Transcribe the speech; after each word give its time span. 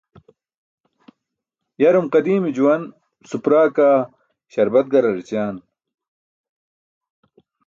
yarum 1.81 2.05
qadiime 2.13 2.49
juwan 2.57 2.83
supra 3.29 3.61
kaa 3.75 3.99
śarbat 4.53 4.85
garar 4.93 5.15
ećaan 5.23 5.55